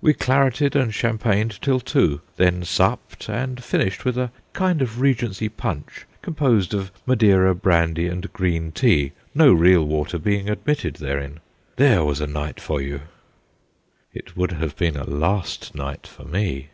We 0.00 0.12
clareted 0.12 0.74
and 0.74 0.92
cham 0.92 1.18
pagned 1.18 1.60
till 1.62 1.78
two 1.78 2.20
then 2.34 2.64
supped, 2.64 3.28
and 3.30 3.62
finished 3.62 4.04
with 4.04 4.18
a 4.18 4.32
kind 4.52 4.82
of 4.82 5.00
regency 5.00 5.48
punch 5.48 6.04
composed 6.20 6.74
of 6.74 6.90
madeira, 7.06 7.54
brandy, 7.54 8.08
and 8.08 8.32
green 8.32 8.72
tea, 8.72 9.12
no 9.36 9.52
real 9.52 9.84
water 9.84 10.18
being 10.18 10.50
admitted 10.50 10.94
therein. 10.96 11.38
There 11.76 12.04
was 12.04 12.20
a 12.20 12.26
night 12.26 12.58
for 12.58 12.80
you!' 12.82 13.02
It 14.20 14.36
would 14.36 14.50
have 14.50 14.74
been 14.74 14.96
a 14.96 15.04
last 15.04 15.76
night 15.76 16.08
for 16.08 16.24
me 16.24 16.70